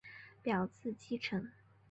[0.41, 1.51] 表字稷臣。